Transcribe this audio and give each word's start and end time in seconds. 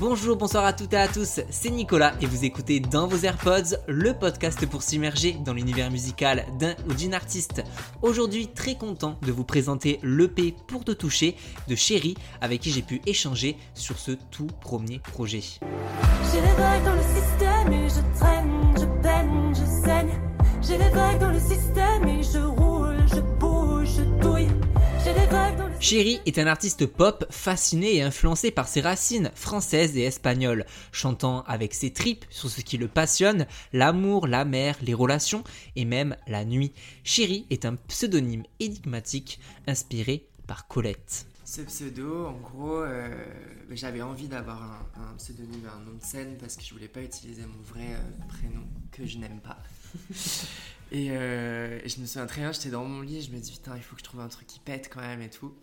Bonjour, 0.00 0.34
bonsoir 0.34 0.64
à 0.64 0.72
toutes 0.72 0.94
et 0.94 0.96
à 0.96 1.08
tous, 1.08 1.40
c'est 1.50 1.68
Nicolas 1.68 2.14
et 2.22 2.26
vous 2.26 2.46
écoutez 2.46 2.80
dans 2.80 3.06
vos 3.06 3.18
AirPods 3.18 3.76
le 3.86 4.14
podcast 4.14 4.64
pour 4.64 4.80
s'immerger 4.80 5.36
dans 5.44 5.52
l'univers 5.52 5.90
musical 5.90 6.46
d'un 6.58 6.74
ou 6.88 6.94
d'une 6.94 7.12
artiste. 7.12 7.62
Aujourd'hui, 8.00 8.48
très 8.48 8.76
content 8.76 9.18
de 9.20 9.30
vous 9.30 9.44
présenter 9.44 10.00
l'EP 10.02 10.54
Pour 10.68 10.84
te 10.84 10.92
toucher 10.92 11.36
de 11.68 11.74
Chéri 11.74 12.14
avec 12.40 12.62
qui 12.62 12.70
j'ai 12.70 12.80
pu 12.80 13.02
échanger 13.04 13.58
sur 13.74 13.98
ce 13.98 14.12
tout 14.30 14.46
premier 14.62 15.00
projet. 15.00 15.42
Chéri 25.80 26.20
est 26.26 26.38
un 26.38 26.46
artiste 26.46 26.84
pop 26.84 27.24
fasciné 27.30 27.96
et 27.96 28.02
influencé 28.02 28.50
par 28.50 28.68
ses 28.68 28.82
racines 28.82 29.30
françaises 29.34 29.96
et 29.96 30.02
espagnoles, 30.02 30.66
chantant 30.92 31.42
avec 31.44 31.72
ses 31.72 31.90
tripes 31.90 32.26
sur 32.28 32.50
ce 32.50 32.60
qui 32.60 32.76
le 32.76 32.86
passionne, 32.86 33.46
l'amour, 33.72 34.26
la 34.26 34.44
mer, 34.44 34.76
les 34.82 34.92
relations 34.92 35.42
et 35.76 35.86
même 35.86 36.16
la 36.26 36.44
nuit. 36.44 36.72
Chéri 37.02 37.46
est 37.48 37.64
un 37.64 37.76
pseudonyme 37.76 38.44
énigmatique 38.60 39.40
inspiré 39.66 40.28
par 40.46 40.68
Colette. 40.68 41.24
Ce 41.46 41.62
pseudo, 41.62 42.26
en 42.26 42.36
gros, 42.36 42.82
euh, 42.82 43.08
j'avais 43.70 44.02
envie 44.02 44.28
d'avoir 44.28 44.62
un, 44.62 45.02
un 45.02 45.16
pseudonyme, 45.16 45.66
un 45.66 45.80
nom 45.80 45.96
de 45.96 46.04
scène 46.04 46.36
parce 46.38 46.56
que 46.56 46.62
je 46.62 46.74
voulais 46.74 46.88
pas 46.88 47.00
utiliser 47.00 47.42
mon 47.42 47.62
vrai 47.62 47.94
euh, 47.94 48.26
prénom 48.28 48.66
que 48.92 49.06
je 49.06 49.16
n'aime 49.16 49.40
pas. 49.40 49.58
et, 50.92 51.08
euh, 51.10 51.78
et 51.84 51.88
je 51.88 52.00
me 52.00 52.06
souviens 52.06 52.26
très 52.26 52.40
bien, 52.42 52.52
j'étais 52.52 52.70
dans 52.70 52.84
mon 52.84 53.00
lit, 53.00 53.22
je 53.22 53.30
me 53.30 53.38
dis 53.38 53.52
putain, 53.52 53.76
il 53.76 53.82
faut 53.82 53.94
que 53.94 54.00
je 54.00 54.04
trouve 54.04 54.20
un 54.20 54.28
truc 54.28 54.46
qui 54.46 54.58
pète 54.60 54.90
quand 54.92 55.00
même 55.00 55.22
et 55.22 55.30
tout. 55.30 55.54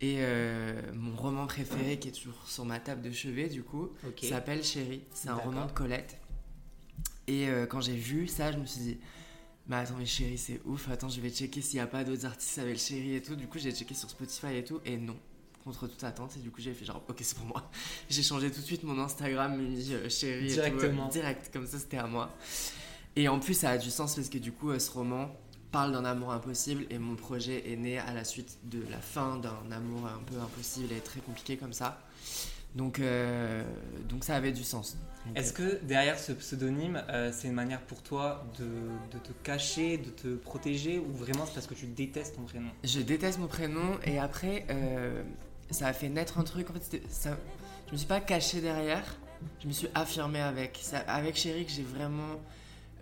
Et 0.00 0.16
euh, 0.18 0.80
mon 0.92 1.14
roman 1.16 1.46
préféré 1.46 1.98
qui 1.98 2.08
est 2.08 2.12
toujours 2.12 2.46
sur 2.46 2.64
ma 2.64 2.78
table 2.80 3.00
de 3.02 3.10
chevet, 3.10 3.48
du 3.48 3.62
coup, 3.62 3.90
s'appelle 4.22 4.62
Chérie. 4.64 5.02
C'est 5.14 5.28
un 5.28 5.36
roman 5.36 5.66
de 5.66 5.72
Colette. 5.72 6.18
Et 7.26 7.48
euh, 7.48 7.64
quand 7.66 7.80
j'ai 7.80 7.94
vu 7.94 8.26
ça, 8.28 8.52
je 8.52 8.58
me 8.58 8.66
suis 8.66 8.80
dit, 8.80 8.98
mais 9.66 9.76
attends, 9.76 9.94
mais 9.98 10.04
Chérie, 10.04 10.36
c'est 10.36 10.60
ouf. 10.66 10.90
Attends, 10.90 11.08
je 11.08 11.20
vais 11.20 11.30
checker 11.30 11.62
s'il 11.62 11.76
n'y 11.76 11.80
a 11.80 11.86
pas 11.86 12.04
d'autres 12.04 12.26
artistes 12.26 12.58
avec 12.58 12.78
Chérie 12.78 13.14
et 13.14 13.22
tout. 13.22 13.34
Du 13.36 13.46
coup, 13.46 13.58
j'ai 13.58 13.72
checké 13.72 13.94
sur 13.94 14.10
Spotify 14.10 14.56
et 14.56 14.64
tout. 14.64 14.80
Et 14.84 14.98
non, 14.98 15.16
contre 15.64 15.86
toute 15.86 16.04
attente. 16.04 16.36
Et 16.36 16.40
du 16.40 16.50
coup, 16.50 16.60
j'ai 16.60 16.74
fait 16.74 16.84
genre, 16.84 17.02
ok, 17.08 17.16
c'est 17.22 17.36
pour 17.38 17.46
moi. 17.46 17.70
J'ai 18.10 18.22
changé 18.22 18.50
tout 18.50 18.60
de 18.60 18.66
suite 18.66 18.82
mon 18.82 18.98
Instagram, 18.98 19.56
mis 19.56 19.92
euh, 19.92 20.08
Chérie. 20.10 20.46
et 20.46 20.48
tout, 20.48 20.54
Directement. 20.54 21.08
direct, 21.08 21.50
comme 21.52 21.66
ça, 21.66 21.78
c'était 21.78 21.96
à 21.96 22.06
moi. 22.06 22.30
Et 23.16 23.28
en 23.28 23.38
plus, 23.38 23.54
ça 23.54 23.70
a 23.70 23.78
du 23.78 23.90
sens 23.90 24.14
parce 24.14 24.28
que 24.28 24.38
du 24.38 24.52
coup, 24.52 24.70
euh, 24.70 24.78
ce 24.78 24.90
roman 24.90 25.30
parle 25.70 25.92
d'un 25.92 26.04
amour 26.04 26.32
impossible 26.32 26.86
et 26.90 26.98
mon 26.98 27.16
projet 27.16 27.72
est 27.72 27.76
né 27.76 27.98
à 27.98 28.12
la 28.14 28.24
suite 28.24 28.58
de 28.64 28.80
la 28.90 28.98
fin 28.98 29.38
d'un 29.38 29.72
amour 29.72 30.06
un 30.06 30.22
peu 30.24 30.38
impossible 30.40 30.92
et 30.92 31.00
très 31.00 31.20
compliqué 31.20 31.56
comme 31.56 31.72
ça. 31.72 32.00
Donc, 32.74 32.98
euh, 32.98 33.62
donc 34.08 34.24
ça 34.24 34.34
avait 34.34 34.52
du 34.52 34.64
sens. 34.64 34.96
Est-ce 35.36 35.52
que 35.52 35.80
derrière 35.84 36.18
ce 36.18 36.32
pseudonyme, 36.32 37.02
euh, 37.08 37.30
c'est 37.32 37.48
une 37.48 37.54
manière 37.54 37.80
pour 37.80 38.02
toi 38.02 38.44
de, 38.58 38.64
de 38.64 39.18
te 39.22 39.32
cacher, 39.44 39.96
de 39.96 40.10
te 40.10 40.34
protéger, 40.34 40.98
ou 40.98 41.12
vraiment 41.12 41.46
c'est 41.46 41.54
parce 41.54 41.66
que 41.66 41.74
tu 41.74 41.86
détestes 41.86 42.34
ton 42.34 42.42
vrai 42.42 42.58
nom 42.58 42.70
Je 42.82 43.00
déteste 43.00 43.38
mon 43.38 43.46
prénom 43.46 43.98
et 44.04 44.18
après, 44.18 44.66
euh, 44.70 45.22
ça 45.70 45.86
a 45.86 45.92
fait 45.92 46.08
naître 46.08 46.38
un 46.38 46.42
truc. 46.42 46.68
En 46.70 46.72
fait, 46.74 47.00
ça, 47.08 47.38
je 47.86 47.92
me 47.92 47.96
suis 47.96 48.08
pas 48.08 48.20
caché 48.20 48.60
derrière, 48.60 49.16
je 49.62 49.68
me 49.68 49.72
suis 49.72 49.88
affirmé 49.94 50.40
avec. 50.40 50.78
Ça, 50.82 50.98
avec 50.98 51.36
Chéri, 51.36 51.64
que 51.64 51.72
j'ai 51.72 51.82
vraiment 51.82 52.40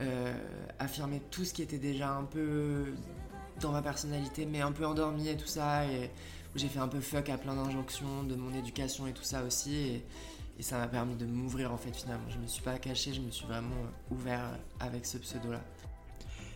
euh, 0.00 0.32
affirmé 0.78 1.20
tout 1.30 1.44
ce 1.44 1.52
qui 1.52 1.62
était 1.62 1.78
déjà 1.78 2.10
un 2.10 2.24
peu 2.24 2.94
dans 3.60 3.72
ma 3.72 3.82
personnalité, 3.82 4.46
mais 4.46 4.60
un 4.60 4.72
peu 4.72 4.86
endormi 4.86 5.28
et 5.28 5.36
tout 5.36 5.46
ça. 5.46 5.84
Et 5.86 6.10
où 6.54 6.58
j'ai 6.58 6.68
fait 6.68 6.80
un 6.80 6.88
peu 6.88 7.00
fuck 7.00 7.28
à 7.28 7.38
plein 7.38 7.54
d'injonctions 7.54 8.24
de 8.24 8.34
mon 8.34 8.54
éducation 8.54 9.06
et 9.06 9.12
tout 9.12 9.24
ça 9.24 9.42
aussi. 9.42 9.74
Et, 9.74 10.04
et 10.58 10.62
ça 10.62 10.78
m'a 10.78 10.86
permis 10.86 11.14
de 11.14 11.24
m'ouvrir 11.24 11.72
en 11.72 11.78
fait 11.78 11.94
finalement. 11.94 12.28
Je 12.28 12.38
me 12.38 12.46
suis 12.46 12.62
pas 12.62 12.78
caché, 12.78 13.12
je 13.14 13.20
me 13.20 13.30
suis 13.30 13.46
vraiment 13.46 13.70
ouvert 14.10 14.58
avec 14.80 15.06
ce 15.06 15.18
pseudo-là. 15.18 15.60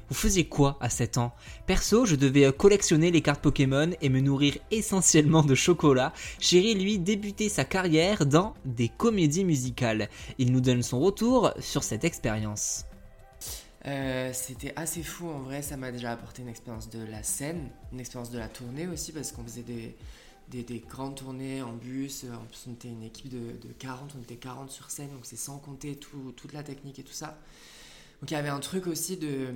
Vous 0.08 0.14
faisiez 0.14 0.44
quoi 0.44 0.76
à 0.80 0.88
7 0.88 1.18
ans? 1.18 1.32
Perso, 1.66 2.04
je 2.04 2.14
devais 2.14 2.52
collectionner 2.52 3.10
les 3.10 3.22
cartes 3.22 3.42
Pokémon 3.42 3.90
et 4.00 4.08
me 4.08 4.20
nourrir 4.20 4.56
essentiellement 4.70 5.42
de 5.42 5.56
chocolat. 5.56 6.12
Chéri, 6.38 6.74
lui, 6.74 7.00
débutait 7.00 7.48
sa 7.48 7.64
carrière 7.64 8.24
dans 8.24 8.54
des 8.64 8.88
comédies 8.88 9.44
musicales. 9.44 10.08
Il 10.38 10.52
nous 10.52 10.60
donne 10.60 10.84
son 10.84 11.00
retour 11.00 11.52
sur 11.58 11.82
cette 11.82 12.04
expérience. 12.04 12.84
Euh, 13.86 14.32
c'était 14.32 14.72
assez 14.76 15.02
fou 15.04 15.28
en 15.28 15.38
vrai, 15.40 15.62
ça 15.62 15.76
m'a 15.76 15.92
déjà 15.92 16.10
apporté 16.12 16.42
une 16.42 16.48
expérience 16.48 16.90
de 16.90 17.04
la 17.04 17.22
scène, 17.22 17.68
une 17.92 18.00
expérience 18.00 18.30
de 18.30 18.38
la 18.38 18.48
tournée 18.48 18.88
aussi 18.88 19.12
parce 19.12 19.30
qu'on 19.30 19.44
faisait 19.44 19.62
des, 19.62 19.94
des, 20.48 20.64
des 20.64 20.80
grandes 20.80 21.14
tournées 21.16 21.62
en 21.62 21.72
bus, 21.72 22.24
Euh, 22.24 22.34
en 22.34 22.44
plus 22.46 22.64
on 22.68 22.72
était 22.72 22.88
une 22.88 23.04
équipe 23.04 23.28
de, 23.28 23.52
de 23.68 23.72
40, 23.78 24.14
on 24.18 24.22
était 24.22 24.34
40 24.36 24.70
sur 24.70 24.90
scène 24.90 25.10
donc 25.10 25.20
c'est 25.24 25.36
sans 25.36 25.58
compter 25.58 25.94
tout- 25.96 26.32
toute 26.36 26.52
la 26.52 26.64
technique 26.64 26.98
et 26.98 27.04
tout 27.04 27.12
ça. 27.12 27.38
Donc 28.20 28.30
il 28.30 28.34
y 28.34 28.36
avait 28.36 28.48
un 28.48 28.60
truc 28.60 28.86
aussi 28.88 29.16
de... 29.18 29.48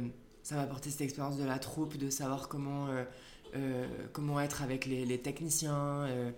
Ça 0.42 0.56
m'a 0.56 0.62
apporté 0.62 0.90
cette 0.90 1.02
expérience 1.02 1.36
de 1.38 1.44
la 1.44 1.58
troupe, 1.58 1.96
de 1.98 2.10
savoir 2.10 2.48
comment, 2.48 2.88
euh, 3.56 3.86
comment 4.12 4.40
être 4.40 4.62
avec 4.62 4.86
les, 4.86 5.04
les 5.06 5.18
techniciens. 5.18 6.06
euh, 6.06 6.30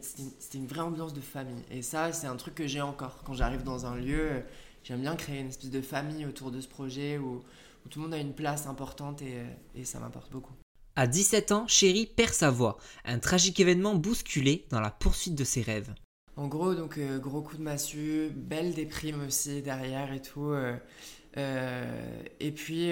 c'était 0.00 0.58
une 0.58 0.66
vraie 0.68 0.80
ambiance 0.82 1.12
de 1.14 1.20
famille 1.20 1.62
et 1.70 1.82
ça 1.82 2.12
c'est 2.12 2.28
un 2.28 2.36
truc 2.36 2.54
que 2.54 2.66
j'ai 2.68 2.80
encore 2.80 3.22
quand 3.24 3.34
j'arrive 3.34 3.64
dans 3.64 3.86
un 3.86 3.96
lieu. 3.96 4.42
J'aime 4.84 5.00
bien 5.00 5.16
créer 5.16 5.40
une 5.40 5.48
espèce 5.48 5.70
de 5.70 5.80
famille 5.80 6.26
autour 6.26 6.50
de 6.50 6.60
ce 6.60 6.68
projet 6.68 7.18
où, 7.18 7.42
où 7.84 7.88
tout 7.88 7.98
le 7.98 8.04
monde 8.04 8.14
a 8.14 8.18
une 8.18 8.34
place 8.34 8.66
importante 8.66 9.22
et, 9.22 9.42
et 9.74 9.84
ça 9.84 9.98
m'importe 9.98 10.30
beaucoup. 10.30 10.52
À 10.96 11.08
17 11.08 11.50
ans, 11.50 11.66
Chéri 11.66 12.06
perd 12.06 12.32
sa 12.32 12.50
voix. 12.50 12.78
Un 13.04 13.18
tragique 13.18 13.58
événement 13.58 13.96
bousculé 13.96 14.64
dans 14.70 14.80
la 14.80 14.90
poursuite 14.90 15.34
de 15.34 15.42
ses 15.42 15.62
rêves. 15.62 15.92
En 16.36 16.46
gros, 16.48 16.74
donc 16.74 16.98
euh, 16.98 17.18
gros 17.18 17.42
coup 17.42 17.56
de 17.56 17.62
massue, 17.62 18.28
belle 18.30 18.74
déprime 18.74 19.24
aussi 19.26 19.62
derrière 19.62 20.12
et 20.12 20.22
tout. 20.22 20.50
euh, 20.50 20.76
euh, 21.36 22.22
et 22.38 22.52
puis, 22.52 22.90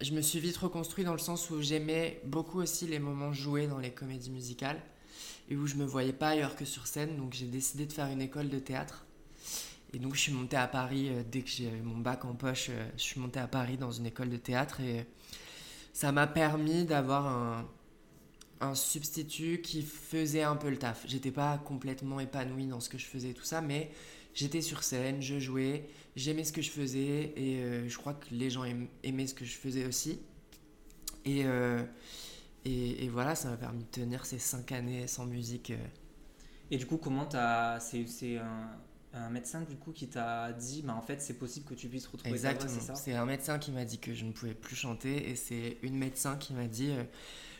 je 0.00 0.12
me 0.12 0.20
suis 0.20 0.40
vite 0.40 0.56
reconstruit 0.58 1.04
dans 1.04 1.12
le 1.12 1.18
sens 1.18 1.50
où 1.50 1.62
j'aimais 1.62 2.20
beaucoup 2.24 2.60
aussi 2.60 2.86
les 2.86 2.98
moments 2.98 3.32
joués 3.32 3.66
dans 3.66 3.78
les 3.78 3.90
comédies 3.90 4.30
musicales 4.30 4.80
et 5.48 5.56
où 5.56 5.66
je 5.66 5.76
me 5.76 5.84
voyais 5.84 6.12
pas 6.12 6.28
ailleurs 6.28 6.54
que 6.56 6.64
sur 6.64 6.86
scène. 6.86 7.16
Donc 7.16 7.32
j'ai 7.32 7.46
décidé 7.46 7.86
de 7.86 7.92
faire 7.92 8.08
une 8.08 8.20
école 8.20 8.48
de 8.48 8.58
théâtre. 8.58 9.06
Et 9.94 9.98
donc 9.98 10.14
je 10.14 10.20
suis 10.20 10.32
montée 10.32 10.56
à 10.56 10.68
Paris 10.68 11.08
euh, 11.08 11.22
dès 11.30 11.42
que 11.42 11.48
j'ai 11.50 11.70
mon 11.82 11.98
bac 11.98 12.24
en 12.24 12.34
poche. 12.34 12.68
euh, 12.70 12.88
je 12.96 13.02
suis 13.02 13.20
montée 13.20 13.40
à 13.40 13.48
Paris 13.48 13.76
dans 13.78 13.90
une 13.90 14.06
école 14.06 14.28
de 14.30 14.36
théâtre 14.36 14.80
et 14.80 15.06
ça 15.92 16.12
m'a 16.12 16.26
permis 16.26 16.84
d'avoir 16.84 17.26
un, 18.60 18.74
substitut 18.74 19.60
qui 19.62 19.82
faisait 19.82 20.42
un 20.42 20.56
peu 20.56 20.68
le 20.70 20.76
taf. 20.78 21.04
J'étais 21.06 21.30
pas 21.30 21.58
complètement 21.58 22.20
épanouie 22.20 22.66
dans 22.66 22.80
ce 22.80 22.88
que 22.88 22.98
je 22.98 23.06
faisais 23.06 23.32
tout 23.32 23.44
ça, 23.44 23.60
mais 23.60 23.90
j'étais 24.34 24.60
sur 24.62 24.82
scène, 24.82 25.22
je 25.22 25.38
jouais, 25.38 25.88
j'aimais 26.16 26.44
ce 26.44 26.52
que 26.52 26.62
je 26.62 26.70
faisais 26.70 27.32
et 27.36 27.58
euh, 27.62 27.88
je 27.88 27.96
crois 27.98 28.14
que 28.14 28.26
les 28.32 28.50
gens 28.50 28.64
aim- 28.64 28.88
aimaient 29.04 29.26
ce 29.28 29.34
que 29.34 29.44
je 29.44 29.54
faisais 29.56 29.86
aussi. 29.86 30.18
Et, 31.24 31.44
euh, 31.44 31.82
et, 32.64 33.08
voilà, 33.08 33.34
ça 33.34 33.50
m'a 33.50 33.56
permis 33.56 33.84
de 33.84 33.88
tenir 33.90 34.26
ces 34.26 34.38
cinq 34.38 34.72
années 34.72 35.06
sans 35.06 35.26
musique. 35.26 35.70
euh. 35.70 35.76
Et 36.70 36.76
du 36.78 36.86
coup, 36.86 36.98
comment 36.98 37.26
t'as. 37.26 37.80
C'est 37.80 38.38
un, 38.38 38.70
un 39.18 39.30
médecin 39.30 39.60
du 39.62 39.76
coup 39.76 39.92
qui 39.92 40.08
t'a 40.08 40.52
dit, 40.52 40.82
bah 40.82 40.94
en 40.94 41.02
fait 41.02 41.20
c'est 41.20 41.38
possible 41.38 41.66
que 41.66 41.74
tu 41.74 41.88
puisses 41.88 42.06
retrouver 42.06 42.38
ta 42.38 42.38
voix, 42.40 42.50
Exactement. 42.50 42.80
c'est 42.80 42.86
ça? 42.86 42.94
C'est 42.94 43.14
un 43.14 43.26
médecin 43.26 43.58
qui 43.58 43.70
m'a 43.72 43.84
dit 43.84 43.98
que 43.98 44.14
je 44.14 44.24
ne 44.24 44.32
pouvais 44.32 44.54
plus 44.54 44.76
chanter 44.76 45.30
et 45.30 45.36
c'est 45.36 45.76
une 45.82 45.96
médecin 45.96 46.36
qui 46.36 46.52
m'a 46.54 46.66
dit 46.66 46.90
euh, 46.90 47.04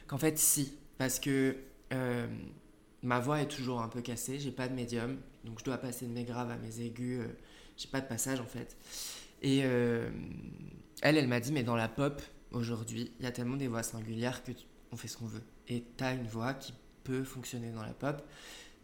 qu'en 0.07 0.19
fait 0.19 0.39
si, 0.39 0.73
parce 0.99 1.19
que 1.21 1.57
euh, 1.93 2.27
ma 3.03 3.21
voix 3.21 3.41
est 3.43 3.49
toujours 3.49 3.81
un 3.83 3.89
peu 3.89 4.01
cassée, 4.03 4.39
j'ai 4.39 4.51
pas 4.53 4.69
de 4.69 4.75
médium, 4.75 5.19
donc 5.45 5.59
je 5.61 5.65
dois 5.65 5.79
passer 5.79 6.07
de 6.07 6.13
mes 6.13 6.25
graves 6.25 6.51
à 6.51 6.57
mes 6.57 6.81
aigus, 6.81 7.21
euh, 7.21 7.29
j'ai 7.77 7.89
pas 7.89 8.01
de 8.01 8.07
passage 8.09 8.41
en 8.41 8.47
fait. 8.47 8.77
Et 9.43 9.59
elle, 9.59 10.11
elle 11.03 11.29
m'a 11.29 11.39
dit 11.41 11.53
mais 11.53 11.63
dans 11.63 11.77
la 11.77 11.89
pop 11.89 12.21
aujourd'hui, 12.51 13.13
il 13.21 13.25
y 13.25 13.29
a 13.29 13.31
tellement 13.33 13.57
des 13.57 13.69
voix 13.69 13.83
singulières 13.85 14.43
que 14.43 14.51
tu- 14.53 14.65
on 14.91 14.97
fait 14.97 15.07
ce 15.09 15.17
qu'on 15.17 15.27
veut. 15.27 15.43
Et 15.69 15.85
t'as 15.97 16.15
une 16.15 16.27
voix 16.27 16.55
qui 16.55 16.73
peut 17.04 17.22
fonctionner 17.22 17.71
dans 17.71 17.83
la 17.83 17.93
pop. 17.93 18.21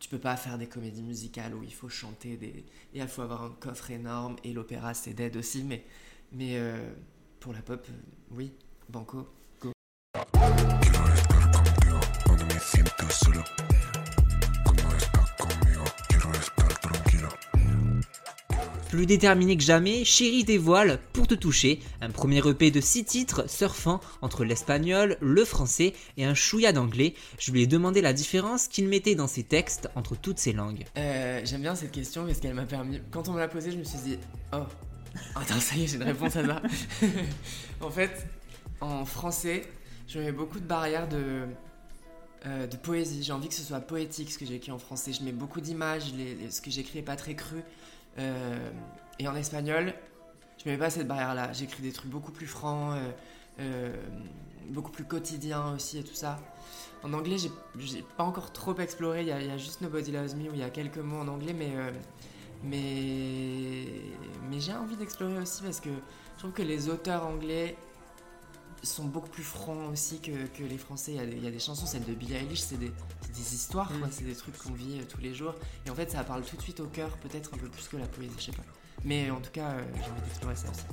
Tu 0.04 0.10
peux 0.10 0.18
pas 0.18 0.36
faire 0.36 0.58
des 0.58 0.66
comédies 0.66 1.02
musicales 1.02 1.54
où 1.54 1.62
il 1.62 1.72
faut 1.72 1.88
chanter 1.88 2.36
des, 2.36 2.48
et 2.48 2.66
il 2.92 3.08
faut 3.08 3.22
avoir 3.22 3.42
un 3.42 3.56
coffre 3.58 3.90
énorme 3.90 4.36
et 4.44 4.52
l'opéra 4.52 4.92
c'est 4.92 5.14
dead 5.14 5.34
aussi 5.34 5.64
mais 5.64 5.82
mais 6.30 6.58
euh, 6.58 6.92
pour 7.40 7.54
la 7.54 7.62
pop 7.62 7.86
euh, 7.88 7.92
oui. 8.32 8.52
Banco 8.90 9.26
Quiero 13.24 13.40
Plus 18.94 19.06
déterminé 19.06 19.56
que 19.56 19.62
jamais, 19.64 20.04
Chéri 20.04 20.44
dévoile 20.44 21.00
Pour 21.12 21.26
te 21.26 21.34
toucher, 21.34 21.80
un 22.00 22.10
premier 22.10 22.48
EP 22.48 22.70
de 22.70 22.80
6 22.80 23.04
titres 23.04 23.50
surfant 23.50 23.98
entre 24.22 24.44
l'espagnol, 24.44 25.18
le 25.20 25.44
français 25.44 25.94
et 26.16 26.24
un 26.24 26.34
chouïa 26.34 26.72
d'anglais. 26.72 27.14
Je 27.40 27.50
lui 27.50 27.62
ai 27.62 27.66
demandé 27.66 28.00
la 28.02 28.12
différence 28.12 28.68
qu'il 28.68 28.86
mettait 28.86 29.16
dans 29.16 29.26
ses 29.26 29.42
textes 29.42 29.88
entre 29.96 30.14
toutes 30.14 30.38
ces 30.38 30.52
langues. 30.52 30.84
Euh, 30.96 31.40
j'aime 31.44 31.62
bien 31.62 31.74
cette 31.74 31.90
question 31.90 32.24
parce 32.24 32.38
qu'elle 32.38 32.54
m'a 32.54 32.66
permis 32.66 33.00
quand 33.10 33.28
on 33.28 33.32
me 33.32 33.40
l'a 33.40 33.48
posée 33.48 33.72
je 33.72 33.78
me 33.78 33.82
suis 33.82 33.98
dit 33.98 34.16
oh 34.52 34.62
attends 35.34 35.58
ça 35.58 35.74
y 35.74 35.82
est 35.82 35.86
j'ai 35.88 35.96
une 35.96 36.04
réponse 36.04 36.36
à 36.36 36.46
ça 36.46 36.62
en 37.80 37.90
fait 37.90 38.28
en 38.80 39.04
français 39.04 39.64
je 40.06 40.20
mets 40.20 40.30
beaucoup 40.30 40.60
de 40.60 40.66
barrières 40.66 41.08
de 41.08 41.48
euh, 42.46 42.66
de 42.66 42.76
poésie. 42.76 43.22
J'ai 43.22 43.32
envie 43.32 43.48
que 43.48 43.54
ce 43.54 43.62
soit 43.62 43.80
poétique 43.80 44.30
ce 44.30 44.38
que 44.38 44.44
j'écris 44.44 44.70
en 44.70 44.78
français. 44.78 45.14
Je 45.14 45.24
mets 45.24 45.32
beaucoup 45.32 45.62
d'images, 45.62 46.12
ce 46.50 46.60
que 46.60 46.70
j'écris 46.70 46.98
est 46.98 47.02
pas 47.02 47.16
très 47.16 47.34
cru. 47.34 47.62
Euh, 48.18 48.70
et 49.18 49.28
en 49.28 49.34
espagnol, 49.34 49.94
je 50.62 50.68
mets 50.68 50.76
pas 50.76 50.90
cette 50.90 51.06
barrière-là. 51.06 51.52
J'écris 51.52 51.82
des 51.82 51.92
trucs 51.92 52.10
beaucoup 52.10 52.32
plus 52.32 52.46
francs, 52.46 52.96
euh, 52.96 53.10
euh, 53.60 53.94
beaucoup 54.68 54.90
plus 54.90 55.04
quotidiens 55.04 55.74
aussi 55.74 55.98
et 55.98 56.04
tout 56.04 56.14
ça. 56.14 56.38
En 57.02 57.12
anglais, 57.12 57.36
j'ai 57.38 58.02
pas 58.16 58.24
encore 58.24 58.52
trop 58.52 58.76
exploré. 58.76 59.22
Il 59.22 59.28
y, 59.28 59.32
a, 59.32 59.40
y 59.40 59.50
a 59.50 59.58
juste 59.58 59.80
Nobody 59.82 60.12
Loves 60.12 60.36
Me 60.36 60.50
où 60.50 60.54
il 60.54 60.60
y 60.60 60.62
a 60.62 60.70
quelques 60.70 60.98
mots 60.98 61.18
en 61.18 61.28
anglais, 61.28 61.52
mais 61.52 61.72
mais 62.62 64.58
j'ai 64.58 64.72
envie 64.72 64.96
d'explorer 64.96 65.38
aussi 65.38 65.62
parce 65.62 65.80
que 65.80 65.90
je 65.90 66.38
trouve 66.38 66.52
que 66.52 66.62
les 66.62 66.88
auteurs 66.88 67.26
anglais 67.26 67.76
sont 68.84 69.04
beaucoup 69.04 69.28
plus 69.28 69.42
francs 69.42 69.90
aussi 69.92 70.20
que, 70.20 70.46
que 70.46 70.62
les 70.62 70.78
français. 70.78 71.12
Il 71.12 71.16
y, 71.16 71.20
a 71.20 71.26
des, 71.26 71.36
il 71.36 71.44
y 71.44 71.46
a 71.46 71.50
des 71.50 71.58
chansons, 71.58 71.86
celle 71.86 72.04
de 72.04 72.14
Billie 72.14 72.34
Eilish, 72.34 72.60
c'est 72.60 72.78
des, 72.78 72.92
histoires. 73.36 73.92
Mm. 73.92 74.08
c'est 74.10 74.24
des 74.24 74.34
trucs 74.34 74.56
qu'on 74.58 74.72
vit 74.72 75.00
euh, 75.00 75.04
tous 75.08 75.20
les 75.20 75.34
jours. 75.34 75.54
Et 75.86 75.90
en 75.90 75.94
fait, 75.94 76.10
ça 76.10 76.24
parle 76.24 76.42
tout 76.42 76.56
de 76.56 76.62
suite 76.62 76.80
au 76.80 76.86
cœur, 76.86 77.10
peut-être 77.18 77.52
un 77.54 77.58
peu 77.58 77.68
plus 77.68 77.88
que 77.88 77.96
la 77.96 78.06
poésie, 78.06 78.34
je 78.38 78.44
sais 78.44 78.52
pas. 78.52 78.64
Mais 79.04 79.30
en 79.30 79.40
tout 79.40 79.50
cas, 79.50 79.70
euh, 79.70 79.84
j'ai 79.96 80.10
envie 80.10 80.22
d'explorer 80.22 80.56
ça 80.56 80.68
aussi. 80.70 80.84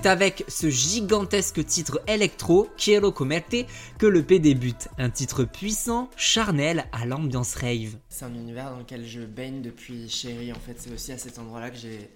C'est 0.00 0.06
avec 0.06 0.44
ce 0.46 0.70
gigantesque 0.70 1.66
titre 1.66 2.00
électro, 2.06 2.68
Quiero 2.76 3.10
Comerte, 3.10 3.66
que 3.98 4.06
le 4.06 4.22
P 4.22 4.38
débute. 4.38 4.86
Un 4.96 5.10
titre 5.10 5.42
puissant, 5.42 6.08
charnel, 6.16 6.84
à 6.92 7.04
l'ambiance 7.04 7.56
rave. 7.56 7.96
C'est 8.08 8.24
un 8.24 8.32
univers 8.32 8.70
dans 8.70 8.78
lequel 8.78 9.04
je 9.04 9.22
baigne 9.22 9.60
depuis 9.60 10.08
chérie. 10.08 10.52
En 10.52 10.60
fait, 10.60 10.76
c'est 10.78 10.92
aussi 10.92 11.10
à 11.10 11.18
cet 11.18 11.40
endroit-là 11.40 11.70
que 11.70 11.78
j'ai 11.78 12.10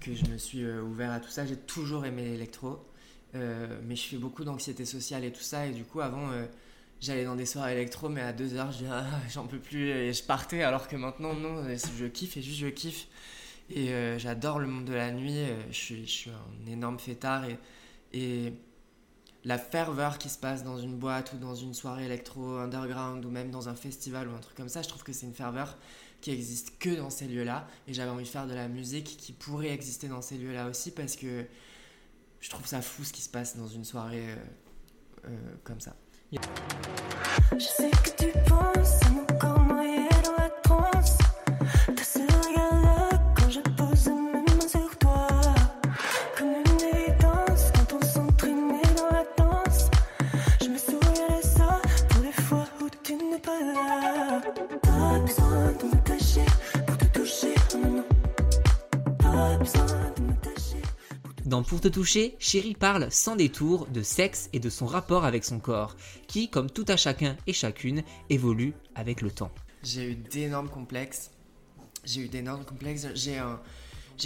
que 0.00 0.14
je 0.14 0.24
me 0.24 0.38
suis 0.38 0.64
euh, 0.64 0.80
ouvert 0.80 1.12
à 1.12 1.20
tout 1.20 1.28
ça. 1.28 1.44
J'ai 1.44 1.56
toujours 1.56 2.06
aimé 2.06 2.24
l'électro, 2.24 2.78
euh, 3.34 3.78
mais 3.86 3.94
je 3.94 4.06
fais 4.06 4.16
beaucoup 4.16 4.44
d'anxiété 4.44 4.86
sociale 4.86 5.22
et 5.26 5.30
tout 5.30 5.42
ça. 5.42 5.66
Et 5.66 5.72
du 5.72 5.84
coup, 5.84 6.00
avant, 6.00 6.30
euh, 6.30 6.46
j'allais 6.98 7.26
dans 7.26 7.36
des 7.36 7.44
soirées 7.44 7.74
électro, 7.74 8.08
mais 8.08 8.22
à 8.22 8.32
2 8.32 8.54
heures, 8.54 8.72
j'en 9.30 9.46
peux 9.46 9.58
plus 9.58 9.90
et 9.90 10.14
je 10.14 10.24
partais. 10.24 10.62
Alors 10.62 10.88
que 10.88 10.96
maintenant, 10.96 11.34
non, 11.34 11.62
je 11.98 12.06
kiffe 12.06 12.38
et 12.38 12.42
juste 12.42 12.60
je 12.60 12.68
kiffe. 12.68 13.06
Et 13.70 13.90
euh, 13.90 14.18
j'adore 14.18 14.58
le 14.58 14.66
monde 14.66 14.84
de 14.84 14.94
la 14.94 15.10
nuit. 15.10 15.36
euh, 15.36 15.60
je, 15.70 16.04
suis, 16.04 16.30
un 16.30 16.70
énorme 16.70 16.98
fêtard 16.98 17.44
et, 18.12 18.52
la 19.44 19.56
ferveur 19.56 20.18
qui 20.18 20.28
se 20.28 20.36
passe 20.36 20.64
dans 20.64 20.78
une 20.78 20.98
boîte 20.98 21.32
ou 21.32 21.38
dans 21.38 21.54
une 21.54 21.72
soirée 21.72 22.04
électro 22.04 22.56
underground 22.56 23.24
ou 23.24 23.30
même 23.30 23.50
dans 23.50 23.68
un 23.68 23.74
festival 23.74 24.28
ou 24.28 24.34
un 24.34 24.40
truc 24.40 24.56
comme 24.56 24.68
ça, 24.68 24.82
je 24.82 24.88
trouve 24.88 25.04
que 25.04 25.12
c'est 25.12 25.26
une 25.26 25.34
ferveur 25.34 25.78
qui 26.20 26.32
existe 26.32 26.76
que 26.78 26.90
dans 26.90 27.08
ces 27.08 27.28
lieux-là. 27.28 27.66
Et 27.86 27.94
j'avais 27.94 28.10
envie 28.10 28.24
de 28.24 28.28
faire 28.28 28.48
de 28.48 28.52
la 28.52 28.68
musique 28.68 29.16
qui 29.16 29.32
pourrait 29.32 29.70
exister 29.70 30.08
dans 30.08 30.22
ces 30.22 30.36
lieux-là 30.36 30.68
aussi 30.68 30.90
parce 30.90 31.14
que 31.14 31.46
je 32.40 32.50
trouve 32.50 32.66
ça 32.66 32.82
fou 32.82 33.04
ce 33.04 33.12
qui 33.12 33.22
se 33.22 33.28
passe 33.28 33.56
dans 33.56 33.68
une 33.68 33.84
soirée 33.84 34.34
euh, 35.24 35.30
comme 35.62 35.80
ça. 35.80 35.94
Je 37.52 37.58
sais 37.58 37.90
que 37.90 38.24
tu 38.24 38.32
penses 38.48 39.00
Dans 61.48 61.62
Pour 61.62 61.80
te 61.80 61.88
toucher, 61.88 62.36
Chéri 62.38 62.74
parle 62.74 63.10
sans 63.10 63.34
détour 63.34 63.86
de 63.86 64.02
sexe 64.02 64.50
et 64.52 64.60
de 64.60 64.68
son 64.68 64.84
rapport 64.84 65.24
avec 65.24 65.46
son 65.46 65.60
corps, 65.60 65.96
qui, 66.26 66.50
comme 66.50 66.70
tout 66.70 66.84
à 66.88 66.98
chacun 66.98 67.38
et 67.46 67.54
chacune, 67.54 68.02
évolue 68.28 68.74
avec 68.94 69.22
le 69.22 69.30
temps. 69.30 69.50
J'ai 69.82 70.10
eu 70.10 70.14
d'énormes 70.14 70.68
complexes. 70.68 71.30
J'ai 72.04 72.20
eu 72.20 72.28
d'énormes 72.28 72.66
complexes. 72.66 73.06
J'ai 73.14 73.38
un, 73.38 73.60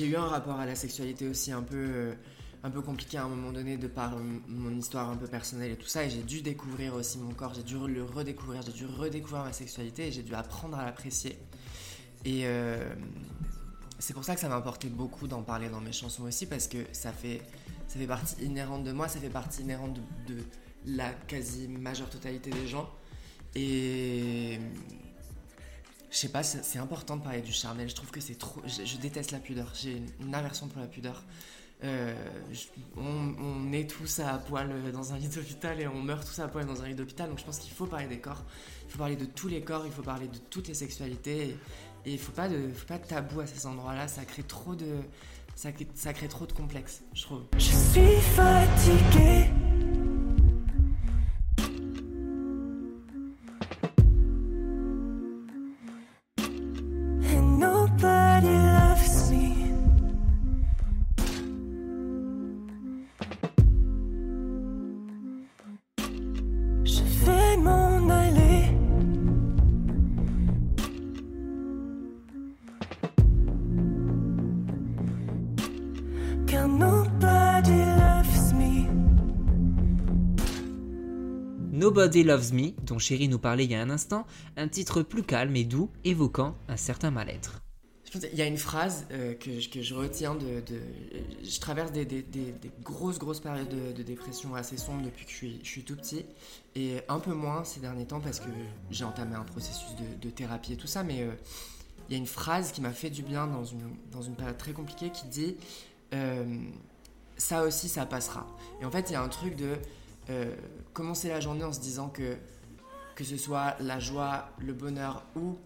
eu 0.00 0.16
un 0.16 0.26
rapport 0.26 0.58
à 0.58 0.66
la 0.66 0.74
sexualité 0.74 1.28
aussi 1.28 1.52
un 1.52 1.62
peu, 1.62 1.76
euh, 1.76 2.82
compliqué 2.84 3.18
à 3.18 3.22
un 3.22 3.28
moment 3.28 3.52
donné 3.52 3.76
de 3.76 3.86
par 3.86 4.16
mon 4.48 4.76
histoire 4.76 5.08
un 5.08 5.16
peu 5.16 5.28
personnelle 5.28 5.70
et 5.70 5.76
tout 5.76 5.86
ça. 5.86 6.04
Et 6.04 6.10
j'ai 6.10 6.24
dû 6.24 6.42
découvrir 6.42 6.96
aussi 6.96 7.18
mon 7.18 7.34
corps. 7.34 7.54
J'ai 7.54 7.62
dû 7.62 7.76
le 7.86 8.02
redécouvrir. 8.02 8.62
J'ai 8.62 8.72
dû 8.72 8.86
redécouvrir 8.86 9.44
ma 9.44 9.52
sexualité 9.52 10.08
et 10.08 10.10
j'ai 10.10 10.24
dû 10.24 10.34
apprendre 10.34 10.76
à 10.76 10.84
l'apprécier. 10.84 11.38
Et 12.24 12.46
euh, 12.46 12.92
c'est 14.02 14.14
pour 14.14 14.24
ça 14.24 14.34
que 14.34 14.40
ça 14.40 14.48
m'a 14.48 14.56
importé 14.56 14.88
beaucoup 14.88 15.28
d'en 15.28 15.42
parler 15.42 15.68
dans 15.68 15.80
mes 15.80 15.92
chansons 15.92 16.24
aussi 16.24 16.46
parce 16.46 16.66
que 16.66 16.78
ça 16.90 17.12
fait, 17.12 17.40
ça 17.86 18.00
fait 18.00 18.06
partie 18.08 18.44
inhérente 18.44 18.82
de 18.82 18.90
moi. 18.90 19.06
Ça 19.06 19.20
fait 19.20 19.30
partie 19.30 19.62
inhérente 19.62 19.96
de, 20.26 20.38
la 20.86 21.10
quasi 21.12 21.68
majeure 21.68 22.10
totalité 22.10 22.50
des 22.50 22.66
gens. 22.66 22.90
Et 23.54 24.58
je 26.10 26.16
sais 26.16 26.30
pas, 26.30 26.42
c'est 26.42 26.80
important 26.80 27.16
de 27.16 27.22
parler 27.22 27.42
du 27.42 27.52
charnel. 27.52 27.88
Je 27.88 27.94
trouve 27.94 28.10
que 28.10 28.20
c'est 28.20 28.34
trop. 28.34 28.60
Je, 28.66 28.96
déteste 28.96 29.30
la 29.30 29.38
pudeur. 29.38 29.70
J'ai 29.72 30.02
une 30.20 30.34
aversion 30.34 30.66
pour 30.66 30.80
la 30.80 30.88
pudeur. 30.88 31.22
Euh, 31.84 32.12
on, 32.96 33.34
on 33.38 33.72
est 33.72 33.88
tous 33.88 34.18
à 34.18 34.36
poil 34.38 34.90
dans 34.90 35.12
un 35.12 35.18
lit 35.18 35.28
d'hôpital 35.28 35.80
et 35.80 35.86
on 35.86 36.00
meurt 36.02 36.26
tous 36.26 36.40
à 36.40 36.48
poil 36.48 36.66
dans 36.66 36.82
un 36.82 36.88
lit 36.88 36.96
d'hôpital. 36.96 37.28
Donc 37.28 37.38
je 37.38 37.44
pense 37.44 37.58
qu'il 37.58 37.72
faut 37.72 37.86
parler 37.86 38.08
des 38.08 38.18
corps. 38.18 38.42
Il 38.88 38.90
faut 38.90 38.98
parler 38.98 39.16
de 39.16 39.26
tous 39.26 39.46
les 39.46 39.62
corps. 39.62 39.86
Il 39.86 39.92
faut 39.92 40.02
parler 40.02 40.26
de 40.26 40.38
toutes 40.38 40.66
les 40.66 40.74
sexualités. 40.74 41.56
Et, 42.04 42.12
il 42.12 42.18
faut 42.18 42.32
pas 42.32 42.48
de, 42.48 42.70
faut 42.74 42.86
pas 42.86 42.98
de 42.98 43.06
tabou 43.06 43.40
à 43.40 43.46
ces 43.46 43.66
endroits-là. 43.66 44.08
Ça 44.08 44.24
crée 44.24 44.42
trop 44.42 44.74
de, 44.74 44.98
ça, 45.54 45.70
ça 45.94 46.12
crée 46.12 46.28
trop 46.28 46.46
de 46.46 46.52
complexes, 46.52 47.02
je 47.14 47.22
trouve. 47.22 47.42
Je 47.58 47.60
suis 47.60 48.20
fatiguée. 48.34 49.61
Nobody 81.72 82.22
Loves 82.22 82.52
Me, 82.52 82.72
dont 82.82 82.98
Chéri 82.98 83.28
nous 83.28 83.38
parlait 83.38 83.64
il 83.64 83.70
y 83.70 83.74
a 83.74 83.80
un 83.80 83.88
instant, 83.88 84.26
un 84.58 84.68
titre 84.68 85.00
plus 85.02 85.22
calme 85.22 85.56
et 85.56 85.64
doux, 85.64 85.88
évoquant 86.04 86.54
un 86.68 86.76
certain 86.76 87.10
mal-être. 87.10 87.62
Qu'il 88.04 88.34
y 88.34 88.42
a 88.42 88.46
une 88.46 88.58
phrase 88.58 89.06
euh, 89.10 89.32
que, 89.32 89.58
je- 89.58 89.94
retiens 89.94 90.34
de, 90.34 90.62
Je 91.42 91.60
traverse 91.60 91.90
des, 91.92 92.06
grosses, 92.82 93.18
grosses 93.18 93.40
périodes 93.40 93.94
de, 93.96 94.02
dépression 94.02 94.54
assez 94.54 94.76
sombres 94.76 95.02
depuis 95.02 95.24
que 95.24 95.32
je 95.32 95.66
suis, 95.66 95.82
tout 95.82 95.96
petit. 95.96 96.26
Et 96.76 96.98
un 97.08 97.20
peu 97.20 97.32
moins 97.32 97.64
ces 97.64 97.80
derniers 97.80 98.04
temps 98.04 98.20
parce 98.20 98.38
que 98.38 98.50
j'ai 98.90 99.04
entamé 99.04 99.34
un 99.34 99.44
processus 99.44 99.96
de, 99.96 100.28
de 100.28 100.30
thérapie 100.30 100.74
et 100.74 100.76
tout 100.76 100.86
ça. 100.86 101.02
Mais 101.02 101.22
euh, 101.22 101.32
il 102.10 102.12
y 102.12 102.16
a 102.16 102.18
une 102.18 102.26
phrase 102.26 102.72
qui 102.72 102.82
m'a 102.82 102.92
fait 102.92 103.08
du 103.08 103.22
bien 103.22 103.46
dans 103.46 103.64
une, 103.64 103.96
dans 104.12 104.20
une 104.20 104.34
période 104.34 104.58
très 104.58 104.72
compliquée 104.74 105.08
qui 105.08 105.26
dit 105.28 105.56
euh, 106.12 106.44
Ça 107.38 107.62
aussi, 107.64 107.88
ça 107.88 108.04
passera. 108.04 108.46
Et 108.82 108.84
en 108.84 108.90
fait, 108.90 109.08
il 109.08 109.14
y 109.14 109.16
a 109.16 109.22
un 109.22 109.28
truc 109.28 109.56
de 109.56 109.78
euh, 110.30 110.54
commencer 110.92 111.28
la 111.28 111.40
journée 111.40 111.64
en 111.64 111.72
se 111.72 111.80
disant 111.80 112.08
que 112.08 112.36
que 113.14 113.24
ce 113.24 113.36
soit 113.36 113.76
la 113.80 113.98
joie, 113.98 114.48
le 114.58 114.72
bonheur 114.72 115.22
ou 115.36 115.58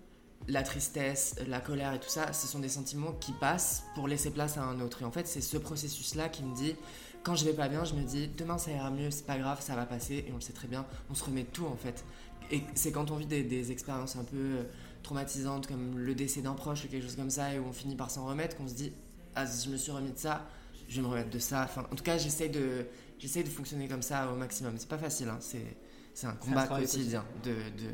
la 0.49 0.63
tristesse, 0.63 1.37
la 1.49 1.61
colère 1.61 1.93
et 1.95 2.01
tout 2.01 2.09
ça, 2.09 2.33
ce 2.33 2.47
sont 2.47 2.59
des 2.59 2.69
sentiments 2.69 3.13
qui 3.13 3.33
passent 3.33 3.85
pour 3.95 4.07
laisser 4.09 4.31
place 4.31 4.59
à 4.59 4.63
un 4.63 4.81
autre. 4.81 5.03
Et 5.03 5.05
en 5.05 5.11
fait, 5.11 5.27
c'est 5.27 5.41
ce 5.41 5.57
processus-là 5.57 6.29
qui 6.29 6.43
me 6.43 6.55
dit, 6.55 6.77
quand 7.23 7.35
je 7.35 7.45
vais 7.45 7.53
pas 7.53 7.69
bien, 7.69 7.85
je 7.85 7.95
me 7.95 8.03
dis, 8.03 8.29
demain 8.29 8.59
ça 8.59 8.71
ira 8.71 8.91
mieux, 8.91 9.11
c'est 9.11 9.27
pas 9.27 9.39
grave, 9.39 9.61
ça 9.61 9.75
va 9.75 9.87
passer, 9.87 10.25
et 10.27 10.33
on 10.33 10.37
le 10.37 10.41
sait 10.41 10.53
très 10.53 10.69
bien, 10.69 10.87
on 11.11 11.15
se 11.15 11.25
remet 11.25 11.43
de 11.43 11.49
tout 11.49 11.67
en 11.67 11.77
fait. 11.77 12.05
Et 12.53 12.63
c'est 12.75 12.93
quand 12.93 13.11
on 13.11 13.17
vit 13.17 13.27
des, 13.27 13.73
expériences 13.73 14.15
un 14.15 14.23
peu 14.23 14.37
euh, 14.37 14.63
traumatisantes, 15.03 15.67
comme 15.67 15.99
le 15.99 16.15
décès 16.15 16.43
d'un 16.43 16.55
proche 16.55 16.85
ou 16.85 16.89
quelque 16.89 17.03
chose 17.03 17.17
comme 17.17 17.31
ça, 17.31 17.53
et 17.53 17.59
où 17.59 17.65
on 17.67 17.73
finit 17.73 17.97
par 17.97 18.11
s'en 18.11 18.27
remettre, 18.27 18.57
qu'on 18.57 18.69
se 18.69 18.75
dit, 18.75 18.93
ah, 19.35 19.45
je 19.47 19.69
me 19.69 19.77
suis 19.77 19.91
remis 19.91 20.13
de 20.13 20.19
ça, 20.19 20.47
je 20.89 20.97
vais 20.97 21.03
me 21.03 21.09
remettre 21.09 21.31
de 21.31 21.41
ça. 21.41 21.65
Enfin, 21.65 21.85
en 21.91 21.97
tout 21.97 22.05
cas, 22.05 22.19
j'essaie 22.19 22.49
de, 22.49 22.87
j'essaie 23.19 23.43
de 23.43 23.49
fonctionner 23.49 23.89
comme 23.89 24.03
ça 24.03 24.31
au 24.33 24.37
maximum. 24.37 24.75
C'est 24.79 24.89
pas 24.89 24.99
facile, 24.99 25.29
hein, 25.29 25.39
c'est, 25.41 26.27
un 26.27 26.33
combat 26.33 26.67
quotidien 26.67 27.25
de, 27.45 27.51
de, 27.53 27.91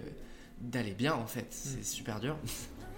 d'aller 0.60 0.92
bien 0.94 1.14
en 1.14 1.26
fait. 1.26 1.42
Mm. 1.46 1.46
C'est 1.50 1.84
super 1.84 2.20
dur. 2.20 2.36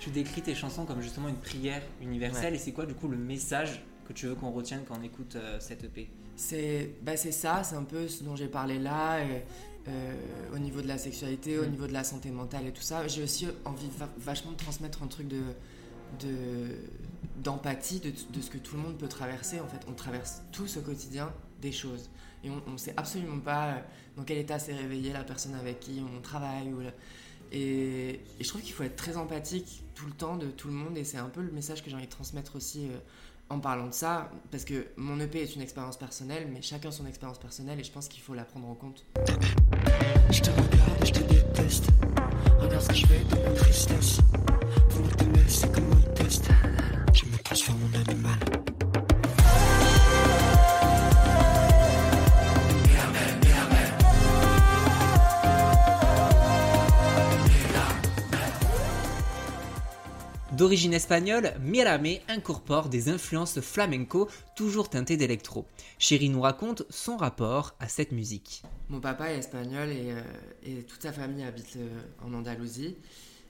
Tu 0.00 0.10
décris 0.10 0.42
tes 0.42 0.54
chansons 0.56 0.84
comme 0.84 1.00
justement 1.00 1.28
une 1.28 1.36
prière 1.36 1.80
universelle. 2.02 2.52
Ouais. 2.52 2.58
Et 2.58 2.60
c'est 2.60 2.72
quoi 2.72 2.84
du 2.84 2.94
coup 2.94 3.08
le 3.08 3.16
message 3.16 3.82
que 4.06 4.12
tu 4.12 4.26
veux 4.26 4.34
qu'on 4.34 4.50
retienne 4.50 4.82
quand 4.86 4.98
on 5.00 5.02
écoute 5.02 5.36
euh, 5.36 5.58
cette 5.60 5.84
EP 5.84 6.10
C'est 6.36 6.90
bah 7.02 7.16
c'est 7.16 7.32
ça, 7.32 7.62
c'est 7.62 7.76
un 7.76 7.84
peu 7.84 8.06
ce 8.08 8.22
dont 8.24 8.36
j'ai 8.36 8.48
parlé 8.48 8.78
là, 8.78 9.20
et, 9.24 9.44
euh, 9.88 10.14
au 10.52 10.58
niveau 10.58 10.82
de 10.82 10.88
la 10.88 10.98
sexualité, 10.98 11.58
au 11.58 11.64
Mm. 11.64 11.70
niveau 11.70 11.86
de 11.86 11.92
la 11.92 12.04
santé 12.04 12.30
mentale 12.32 12.66
et 12.66 12.72
tout 12.72 12.82
ça. 12.82 13.06
J'ai 13.06 13.22
aussi 13.22 13.46
envie 13.64 13.88
va- 13.96 14.08
vachement 14.18 14.50
de 14.50 14.56
transmettre 14.56 15.02
un 15.02 15.06
truc 15.06 15.28
de 15.28 15.40
de- 16.20 16.76
d'empathie 17.42 18.00
de, 18.00 18.10
de 18.10 18.40
ce 18.40 18.50
que 18.50 18.58
tout 18.58 18.76
le 18.76 18.82
monde 18.82 18.98
peut 18.98 19.08
traverser. 19.08 19.60
En 19.60 19.66
fait, 19.68 19.80
on 19.88 19.92
traverse 19.94 20.42
tous 20.52 20.76
au 20.76 20.80
quotidien 20.82 21.32
choses. 21.72 22.10
Et 22.42 22.50
on 22.50 22.70
ne 22.70 22.76
sait 22.76 22.94
absolument 22.96 23.40
pas 23.40 23.68
euh, 23.68 23.80
dans 24.16 24.24
quel 24.24 24.38
état 24.38 24.58
s'est 24.58 24.74
réveillée 24.74 25.12
la 25.12 25.24
personne 25.24 25.54
avec 25.54 25.80
qui 25.80 26.02
on 26.16 26.20
travaille. 26.20 26.72
Ou 26.72 26.82
et, 27.52 28.20
je 28.40 28.48
trouve 28.48 28.60
qu'il 28.60 28.72
faut 28.72 28.82
être 28.82 28.96
très 28.96 29.16
empathique 29.16 29.84
tout 29.94 30.06
le 30.06 30.12
temps 30.12 30.36
de 30.36 30.46
tout 30.46 30.68
le 30.68 30.74
monde. 30.74 30.96
Et 30.98 31.04
c'est 31.04 31.18
un 31.18 31.28
peu 31.28 31.40
le 31.40 31.52
message 31.52 31.82
que 31.82 31.88
j'ai 31.88 31.96
envie 31.96 32.06
de 32.06 32.10
transmettre 32.10 32.56
aussi 32.56 32.88
euh, 32.88 32.98
en 33.48 33.60
parlant 33.60 33.86
de 33.86 33.94
ça. 33.94 34.30
Parce 34.50 34.64
que 34.64 34.88
mon 34.96 35.18
EP 35.20 35.40
est 35.40 35.54
une 35.54 35.62
expérience 35.62 35.96
personnelle, 35.96 36.48
mais 36.52 36.60
chacun 36.60 36.90
son 36.90 37.06
expérience 37.06 37.38
personnelle. 37.38 37.80
Et 37.80 37.84
je 37.84 37.92
pense 37.92 38.08
qu'il 38.08 38.22
faut 38.22 38.34
la 38.34 38.44
prendre 38.44 38.68
en 38.68 38.74
compte. 38.74 39.04
Je 40.30 40.40
te 40.40 40.50
regarde 40.50 41.06
je 41.06 41.12
te 41.12 41.20
déteste. 41.20 41.86
Regarde 42.58 42.82
ce 42.82 42.88
que 42.88 42.94
je 42.94 43.06
fais 43.06 43.24
de 43.24 43.42
ma 43.42 43.54
tristesse. 43.54 44.18
Pour 44.90 45.06
c'est 45.48 45.72
comme 45.72 45.92
un 45.92 46.12
test. 46.14 46.48
Je 47.12 47.24
me 47.26 47.36
transforme 47.38 47.78
en 47.84 48.10
animal. 48.10 48.73
D'origine 60.56 60.94
espagnole, 60.94 61.52
Mirame 61.60 62.18
incorpore 62.28 62.88
des 62.88 63.08
influences 63.08 63.60
flamenco 63.60 64.28
toujours 64.54 64.88
teintées 64.88 65.16
d'électro. 65.16 65.66
Chéri 65.98 66.28
nous 66.28 66.40
raconte 66.42 66.84
son 66.90 67.16
rapport 67.16 67.74
à 67.80 67.88
cette 67.88 68.12
musique. 68.12 68.62
Mon 68.88 69.00
papa 69.00 69.32
est 69.32 69.38
espagnol 69.38 69.88
et, 69.88 70.12
euh, 70.12 70.82
toute 70.86 71.02
sa 71.02 71.12
famille 71.12 71.42
habite 71.42 71.76
euh, 71.76 71.88
en 72.24 72.32
Andalousie. 72.34 72.96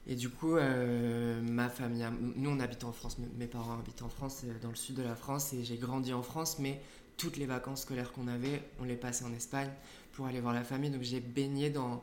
Et 0.07 0.15
du 0.15 0.29
coup, 0.31 0.57
euh, 0.57 1.41
ma 1.43 1.69
famille, 1.69 2.07
nous 2.37 2.51
on 2.51 2.61
habite 2.61 2.85
en 2.85 2.93
France, 2.93 3.17
mes- 3.39 3.47
parents 3.47 3.75
habitent 3.79 4.03
en 4.03 4.09
France, 4.09 4.45
dans 4.63 4.69
le 4.69 4.75
sud 4.75 4.97
de 4.97 5.03
la 5.03 5.17
France, 5.17 5.53
et 5.53 5.65
j'ai 5.65 5.77
grandi 5.77 6.13
en 6.13 6.23
France, 6.23 6.59
mais 6.59 6.81
toutes 7.17 7.37
les 7.39 7.47
vacances 7.47 7.83
scolaires 7.83 8.13
qu'on 8.13 8.29
avait, 8.29 8.63
on 8.81 8.85
les 8.85 8.97
passait 8.97 9.25
en 9.25 9.33
Espagne 9.33 9.71
pour 10.13 10.27
aller 10.27 10.41
voir 10.41 10.55
la 10.55 10.65
famille. 10.65 10.91
Donc 10.91 11.03
j'ai 11.03 11.21
baigné 11.21 11.71
dans, 11.71 12.03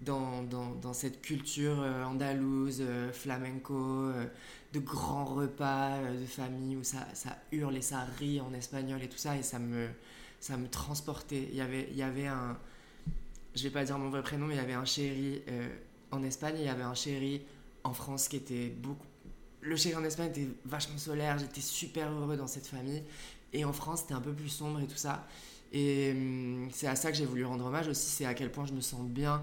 dans, 0.00 0.42
dans, 0.42 0.74
dans 0.74 0.92
cette 0.92 1.22
culture 1.22 1.80
euh, 1.80 2.04
andalouse, 2.04 2.78
euh, 2.80 3.12
flamenco, 3.12 3.74
euh, 3.74 4.26
de 4.72 4.80
grands 4.80 5.24
repas 5.24 5.98
de 6.12 6.26
famille 6.26 6.76
où 6.76 6.84
ça, 6.84 7.06
ça 7.14 7.38
hurle 7.52 7.76
et 7.76 7.82
ça 7.82 8.04
rit 8.18 8.40
en 8.40 8.52
espagnol 8.52 9.02
et 9.02 9.08
tout 9.08 9.18
ça, 9.18 9.36
et 9.36 9.42
ça 9.42 9.58
me, 9.58 9.88
ça 10.40 10.56
me 10.56 10.68
transportait. 10.68 11.48
Il 11.50 11.56
y 11.56 11.60
avait, 11.60 11.88
il 11.90 11.96
y 11.96 12.02
avait 12.02 12.26
un. 12.26 12.58
Je 13.54 13.62
vais 13.62 13.70
pas 13.70 13.84
dire 13.84 13.98
mon 13.98 14.10
vrai 14.10 14.22
prénom, 14.22 14.46
mais 14.46 14.54
il 14.54 14.58
y 14.58 14.60
avait 14.60 14.74
un 14.74 14.84
chéri 14.84 15.40
en 16.10 16.22
Espagne 16.22 16.56
et 16.56 16.60
il 16.60 16.66
y 16.66 16.68
avait 16.68 16.82
un 16.82 16.92
chéri 16.94 17.40
en 17.84 17.94
France 17.94 18.28
qui 18.28 18.36
était 18.36 18.68
beaucoup. 18.68 19.06
Le 19.62 19.76
chéri 19.76 19.96
en 19.96 20.04
Espagne 20.04 20.28
était 20.28 20.48
vachement 20.66 20.98
solaire, 20.98 21.38
j'étais 21.38 21.62
super 21.62 22.12
heureux 22.12 22.36
dans 22.36 22.46
cette 22.46 22.66
famille. 22.66 23.02
Et 23.54 23.64
en 23.64 23.72
France, 23.72 24.00
c'était 24.00 24.12
un 24.12 24.20
peu 24.20 24.34
plus 24.34 24.50
sombre 24.50 24.80
et 24.80 24.86
tout 24.86 24.96
ça. 24.96 25.26
Et 25.72 26.12
hum, 26.12 26.68
c'est 26.70 26.86
à 26.86 26.96
ça 26.96 27.10
que 27.10 27.16
j'ai 27.16 27.24
voulu 27.24 27.46
rendre 27.46 27.64
hommage 27.64 27.88
aussi, 27.88 28.10
c'est 28.10 28.26
à 28.26 28.34
quel 28.34 28.52
point 28.52 28.66
je 28.66 28.74
me 28.74 28.82
sens 28.82 29.02
bien 29.02 29.42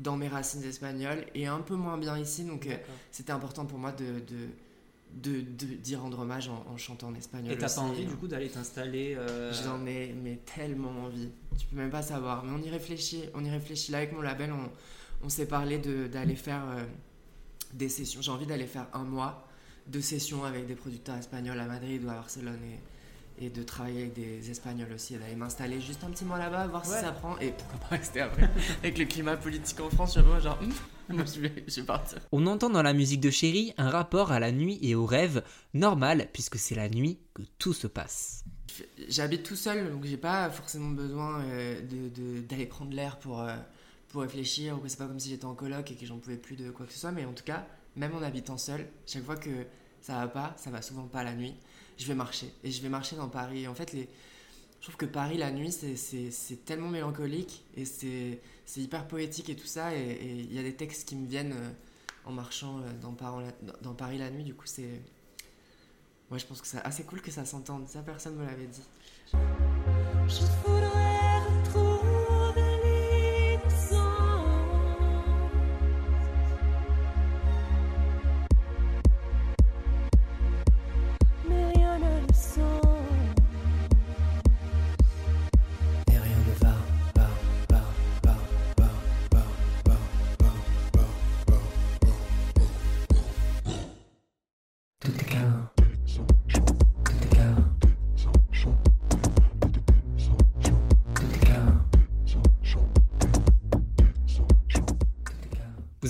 dans 0.00 0.16
mes 0.16 0.28
racines 0.28 0.64
espagnoles 0.64 1.24
et 1.34 1.46
un 1.46 1.60
peu 1.60 1.76
moins 1.76 1.96
bien 1.98 2.18
ici. 2.18 2.44
Donc 2.44 2.66
euh, 2.66 2.76
c'était 3.12 3.32
important 3.32 3.64
pour 3.66 3.78
moi 3.78 3.92
de, 3.92 4.04
de, 4.20 4.48
de, 5.14 5.40
de- 5.42 5.74
d'y 5.76 5.94
rendre 5.94 6.18
hommage 6.20 6.48
en, 6.48 6.64
en 6.68 6.76
chantant 6.76 7.08
en 7.08 7.14
espagnol. 7.14 7.52
Et 7.52 7.58
t'as 7.58 7.68
pas 7.68 7.80
envie 7.82 8.06
du 8.06 8.16
coup 8.16 8.26
d'aller 8.26 8.48
t'installer 8.48 9.14
euh, 9.16 9.52
J'en 9.64 9.84
ai 9.86 10.12
mais 10.12 10.40
tellement 10.56 10.90
envie. 11.04 11.28
Tu 11.58 11.66
peux 11.66 11.76
même 11.76 11.90
pas 11.90 12.02
savoir. 12.02 12.44
Mais 12.44 12.52
on 12.52 12.62
y 12.66 12.70
réfléchit. 12.70 13.24
On 13.34 13.44
y 13.44 13.50
réfléchit. 13.50 13.92
Là, 13.92 13.98
avec 13.98 14.12
mon 14.12 14.22
label, 14.22 14.50
on, 14.52 14.70
on 15.24 15.28
s'est 15.28 15.46
parlé 15.46 15.78
de- 15.78 16.06
d'aller 16.06 16.36
faire 16.36 16.62
euh, 16.70 16.84
des 17.74 17.88
sessions. 17.88 18.22
J'ai 18.22 18.30
envie 18.32 18.46
d'aller 18.46 18.66
faire 18.66 18.86
un 18.94 19.04
mois 19.04 19.46
de 19.86 20.00
sessions 20.00 20.44
avec 20.44 20.66
des 20.66 20.74
producteurs 20.76 21.16
espagnols 21.16 21.58
à 21.60 21.66
Madrid 21.66 22.02
ou 22.04 22.08
à 22.10 22.14
Barcelone 22.14 22.60
et, 22.64 22.78
et 23.40 23.48
de 23.50 23.62
travailler 23.62 24.02
avec 24.02 24.12
des 24.14 24.50
Espagnols 24.50 24.92
aussi. 24.92 25.14
D'aller 25.16 25.34
m'installer 25.36 25.80
juste 25.80 26.04
un 26.04 26.10
petit 26.10 26.24
mois 26.24 26.38
là-bas, 26.38 26.66
voir 26.66 26.86
Ouais. 26.88 26.94
si 26.96 27.00
ça 27.02 27.12
prend. 27.12 27.38
Et 27.38 27.52
pourquoi 27.52 27.78
pas 27.88 27.96
rester 27.96 28.20
après. 28.20 28.48
avec 28.82 28.98
le 28.98 29.04
climat 29.06 29.36
politique 29.36 29.80
en 29.80 29.90
France, 29.90 30.14
je 30.16 30.20
suis 30.20 30.40
genre, 30.42 30.58
hum, 30.62 30.72
moi, 31.08 31.24
je 31.34 31.40
vais, 31.40 31.64
je 31.66 31.80
vais 31.80 31.86
partir. 31.86 32.18
On 32.32 32.46
entend 32.46 32.70
dans 32.70 32.82
la 32.82 32.92
musique 32.92 33.20
de 33.20 33.30
Chéri 33.30 33.72
un 33.78 33.90
rapport 33.90 34.30
à 34.32 34.40
la 34.40 34.52
nuit 34.52 34.78
et 34.82 34.94
au 34.94 35.06
rêve, 35.06 35.42
normal 35.74 36.28
puisque 36.32 36.56
c'est 36.58 36.74
la 36.74 36.88
nuit 36.88 37.18
que 37.34 37.42
tout 37.58 37.72
se 37.72 37.86
passe. 37.86 38.44
J'habite 39.08 39.42
tout 39.42 39.56
seul, 39.56 39.90
donc 39.90 40.04
j'ai 40.04 40.16
pas 40.16 40.48
forcément 40.50 40.90
besoin 40.90 41.40
euh, 41.42 41.80
de- 41.82 42.08
de- 42.08 42.40
d'aller 42.42 42.66
prendre 42.66 42.92
l'air 42.94 43.18
pour, 43.18 43.40
euh, 43.40 43.54
pour 44.08 44.22
réfléchir, 44.22 44.76
ou 44.76 44.78
que 44.80 44.88
c'est 44.88 44.96
pas 44.98 45.06
comme 45.06 45.18
si 45.20 45.28
j'étais 45.30 45.44
en 45.44 45.54
coloc 45.54 45.90
et 45.90 45.94
que 45.96 46.06
j'en 46.06 46.18
pouvais 46.18 46.36
plus 46.36 46.56
de 46.56 46.70
quoi 46.70 46.86
que 46.86 46.92
ce 46.92 46.98
soit, 46.98 47.12
mais 47.12 47.24
en 47.24 47.32
tout 47.32 47.44
cas, 47.44 47.66
même 47.96 48.14
en 48.14 48.22
habitant 48.22 48.56
seul, 48.56 48.86
chaque 49.06 49.24
fois 49.24 49.36
que 49.36 49.50
ça 50.00 50.14
va 50.14 50.28
pas, 50.28 50.54
ça 50.56 50.70
va 50.70 50.80
souvent 50.80 51.02
pas 51.08 51.24
la 51.24 51.34
nuit, 51.34 51.54
je 52.00 52.06
vais 52.06 52.14
marcher. 52.14 52.50
Et 52.64 52.70
je 52.70 52.80
vais 52.82 52.88
marcher 52.88 53.14
dans 53.16 53.28
Paris. 53.28 53.68
En 53.68 53.74
fait, 53.74 53.94
je 53.94 54.82
trouve 54.82 54.96
que 54.96 55.04
Paris, 55.06 55.36
la 55.36 55.50
nuit, 55.50 55.70
c'est- 55.72 56.64
tellement 56.64 56.88
mélancolique 56.88 57.64
et 57.76 57.84
c'est 57.84 58.40
hyper 58.76 59.06
poétique 59.06 59.50
et 59.50 59.54
tout 59.56 59.66
ça, 59.66 59.94
et 59.94 60.18
il 60.22 60.52
y 60.54 60.58
a 60.58 60.62
des 60.62 60.74
textes 60.74 61.06
qui 61.08 61.16
me 61.16 61.26
viennent 61.28 61.52
euh, 61.52 61.70
en 62.24 62.32
marchant 62.32 62.78
euh, 62.78 62.90
dans, 63.02 63.12
Paris 63.94 64.18
la- 64.18 64.30
nuit, 64.30 64.44
du 64.44 64.54
coup, 64.54 64.66
c'est. 64.66 65.00
Ouais, 66.30 66.38
je 66.38 66.46
pense 66.46 66.60
que 66.60 66.66
c'est 66.66 66.80
assez 66.82 67.02
cool 67.02 67.20
que 67.20 67.30
ça 67.30 67.44
s'entende. 67.44 67.88
Ça, 67.88 68.00
personne 68.02 68.36
me 68.36 68.46
l'avait 68.46 68.66
dit. 68.68 68.82
Je 69.32 70.79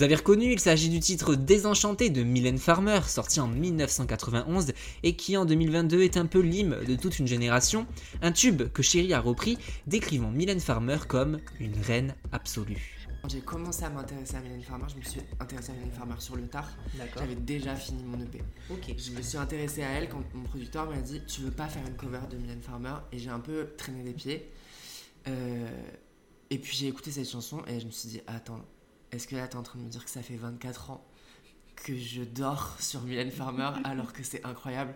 Vous 0.00 0.04
avez 0.04 0.14
reconnu, 0.14 0.50
il 0.50 0.60
s'agit 0.60 0.88
du 0.88 0.98
titre 0.98 1.34
Désenchanté 1.34 2.08
de 2.08 2.22
Mylène 2.22 2.56
Farmer, 2.56 3.00
sorti 3.06 3.38
en 3.38 3.48
1991 3.48 4.72
et 5.02 5.14
qui 5.14 5.36
en 5.36 5.44
2022 5.44 6.00
est 6.00 6.16
un 6.16 6.24
peu 6.24 6.40
l'hymne 6.40 6.82
de 6.88 6.96
toute 6.96 7.18
une 7.18 7.26
génération, 7.26 7.86
un 8.22 8.32
tube 8.32 8.62
que 8.72 8.80
Chéri 8.80 9.12
a 9.12 9.20
repris, 9.20 9.58
décrivant 9.86 10.30
Mylène 10.30 10.58
Farmer 10.58 10.96
comme 11.06 11.38
une 11.58 11.78
reine 11.82 12.14
absolue. 12.32 12.98
Quand 13.20 13.28
j'ai 13.28 13.42
commencé 13.42 13.84
à 13.84 13.90
m'intéresser 13.90 14.36
à 14.36 14.40
Mylène 14.40 14.62
Farmer, 14.62 14.86
je 14.90 14.96
me 14.96 15.02
suis 15.02 15.20
intéressée 15.38 15.72
à 15.72 15.74
Mylène 15.74 15.92
Farmer 15.92 16.14
sur 16.18 16.34
le 16.34 16.46
tard. 16.48 16.70
D'accord. 16.96 17.20
J'avais 17.20 17.34
déjà 17.34 17.76
fini 17.76 18.02
mon 18.02 18.18
EP. 18.24 18.40
Ok. 18.70 18.94
Je 18.96 19.10
me 19.10 19.20
suis 19.20 19.36
intéressée 19.36 19.82
à 19.82 19.90
elle 19.90 20.08
quand 20.08 20.22
mon 20.32 20.44
producteur 20.44 20.88
m'a 20.88 20.96
dit 21.02 21.20
Tu 21.28 21.42
veux 21.42 21.50
pas 21.50 21.68
faire 21.68 21.86
une 21.86 21.96
cover 21.96 22.20
de 22.30 22.38
Mylène 22.38 22.62
Farmer? 22.62 22.94
Et 23.12 23.18
j'ai 23.18 23.28
un 23.28 23.40
peu 23.40 23.68
traîné 23.76 24.02
des 24.02 24.14
pieds. 24.14 24.50
Euh, 25.28 25.68
et 26.48 26.56
puis 26.56 26.74
j'ai 26.74 26.86
écouté 26.86 27.10
cette 27.10 27.28
chanson 27.28 27.60
et 27.66 27.78
je 27.78 27.84
me 27.84 27.90
suis 27.90 28.08
dit 28.08 28.22
Attends, 28.26 28.64
est-ce 29.12 29.26
que 29.26 29.36
là 29.36 29.48
t'es 29.48 29.56
en 29.56 29.62
train 29.62 29.78
de 29.78 29.84
me 29.84 29.90
dire 29.90 30.04
que 30.04 30.10
ça 30.10 30.22
fait 30.22 30.36
24 30.36 30.90
ans 30.90 31.04
que 31.76 31.96
je 31.96 32.22
dors 32.22 32.76
sur 32.80 33.02
Mylène 33.02 33.30
Farmer 33.30 33.70
alors 33.84 34.12
que 34.12 34.22
c'est 34.22 34.44
incroyable? 34.44 34.94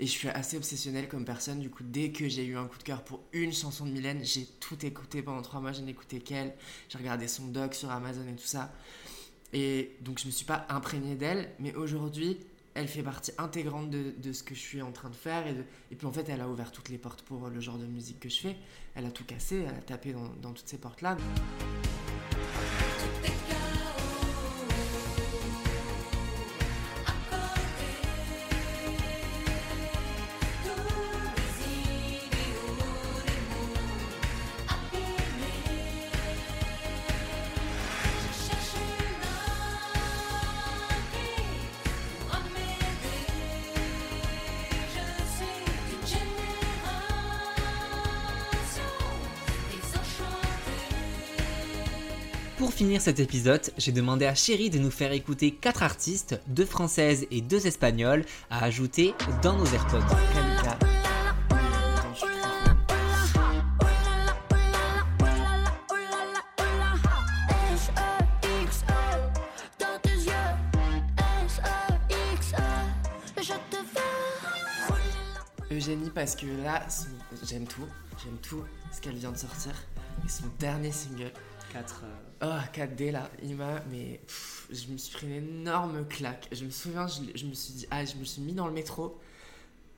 Et 0.00 0.06
je 0.06 0.12
suis 0.12 0.28
assez 0.28 0.56
obsessionnelle 0.56 1.08
comme 1.08 1.24
personne, 1.24 1.58
du 1.58 1.70
coup, 1.70 1.82
dès 1.82 2.12
que 2.12 2.28
j'ai 2.28 2.44
eu 2.44 2.56
un 2.56 2.66
coup 2.68 2.78
de 2.78 2.84
cœur 2.84 3.02
pour 3.02 3.20
une 3.32 3.52
chanson 3.52 3.84
de 3.84 3.90
Mylène, 3.90 4.24
j'ai 4.24 4.46
tout 4.60 4.86
écouté 4.86 5.22
pendant 5.22 5.42
trois 5.42 5.60
mois, 5.60 5.72
je 5.72 5.82
écouté 5.82 6.20
qu'elle, 6.20 6.54
j'ai 6.88 6.98
regardé 6.98 7.26
son 7.26 7.46
doc 7.48 7.74
sur 7.74 7.90
Amazon 7.90 8.22
et 8.28 8.36
tout 8.36 8.46
ça. 8.46 8.72
Et 9.52 9.96
donc 10.02 10.20
je 10.20 10.26
me 10.26 10.30
suis 10.30 10.44
pas 10.44 10.66
imprégnée 10.68 11.16
d'elle, 11.16 11.50
mais 11.58 11.74
aujourd'hui, 11.74 12.38
elle 12.74 12.86
fait 12.86 13.02
partie 13.02 13.32
intégrante 13.38 13.90
de, 13.90 14.12
de 14.22 14.32
ce 14.32 14.44
que 14.44 14.54
je 14.54 14.60
suis 14.60 14.82
en 14.82 14.92
train 14.92 15.10
de 15.10 15.16
faire. 15.16 15.48
Et, 15.48 15.54
de- 15.54 15.64
et 15.90 15.96
puis 15.96 16.06
en 16.06 16.12
fait, 16.12 16.28
elle 16.28 16.42
a 16.42 16.48
ouvert 16.48 16.70
toutes 16.70 16.90
les 16.90 16.98
portes 16.98 17.22
pour 17.22 17.48
le 17.48 17.60
genre 17.60 17.78
de 17.78 17.86
musique 17.86 18.20
que 18.20 18.28
je 18.28 18.38
fais. 18.38 18.56
Elle 18.94 19.04
a 19.06 19.10
tout 19.10 19.24
cassé, 19.24 19.64
elle 19.68 19.74
a 19.74 19.80
tapé 19.80 20.12
dans, 20.12 20.28
dans 20.42 20.52
toutes 20.52 20.68
ces 20.68 20.78
portes-là. 20.78 21.16
Pour 52.58 52.72
finir 52.72 53.00
cet 53.00 53.20
épisode, 53.20 53.62
j'ai 53.78 53.92
demandé 53.92 54.26
à 54.26 54.34
Chéri 54.34 54.68
de 54.68 54.80
nous 54.80 54.90
faire 54.90 55.12
écouter 55.12 55.52
4 55.52 55.84
artistes, 55.84 56.40
2 56.48 56.64
françaises 56.64 57.24
et 57.30 57.40
2 57.40 57.68
espagnoles, 57.68 58.24
à 58.50 58.64
ajouter 58.64 59.14
dans 59.42 59.56
nos 59.56 59.64
AirPods. 59.64 60.00
Eugénie 75.70 76.10
parce 76.12 76.34
que 76.34 76.46
là, 76.64 76.84
j'aime 77.48 77.68
tout, 77.68 77.86
j'aime 78.24 78.36
tout 78.38 78.64
ce 78.90 79.00
qu'elle 79.00 79.14
vient 79.14 79.30
de 79.30 79.38
sortir. 79.38 79.72
Et 80.24 80.28
son 80.28 80.46
dernier 80.58 80.90
single, 80.90 81.30
4. 81.72 82.02
oh 82.42 82.46
4D 82.72 83.10
là, 83.10 83.30
il 83.42 83.56
m'a, 83.56 83.82
mais 83.90 84.20
je 84.70 84.88
me 84.88 84.96
suis 84.96 85.12
pris 85.12 85.26
une 85.26 85.34
énorme 85.34 86.06
claque. 86.06 86.48
Je 86.52 86.64
me 86.64 86.70
souviens, 86.70 87.06
je, 87.06 87.20
je 87.34 87.46
me 87.46 87.54
suis 87.54 87.74
dit, 87.74 87.86
ah, 87.90 88.04
je 88.04 88.16
me 88.16 88.24
suis 88.24 88.42
mis 88.42 88.52
dans 88.52 88.66
le 88.66 88.72
métro, 88.72 89.18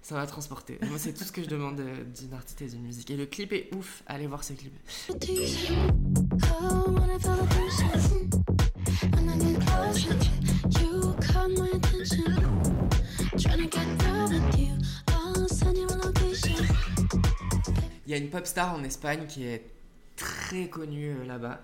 ça 0.03 0.15
m'a 0.15 0.27
transporté. 0.27 0.79
Moi, 0.83 0.99
c'est 0.99 1.13
tout 1.13 1.25
ce 1.25 1.33
que 1.33 1.43
je 1.43 1.49
demande 1.49 1.81
euh, 1.81 2.05
d'une 2.05 2.33
artiste 2.33 2.63
et 2.63 2.67
d'une 2.67 2.83
musique. 2.83 3.11
Et 3.11 3.17
le 3.17 3.27
clip 3.27 3.53
est 3.53 3.75
ouf, 3.75 4.03
allez 4.07 4.27
voir 4.27 4.43
ce 4.43 4.55
clip. 4.55 4.73
Il 18.07 18.13
y 18.13 18.15
a 18.15 18.17
une 18.17 18.31
pop 18.31 18.45
star 18.47 18.75
en 18.75 18.83
Espagne 18.83 19.27
qui 19.29 19.45
est 19.45 19.65
très 20.21 20.69
connue 20.69 21.17
euh, 21.17 21.25
là-bas, 21.25 21.61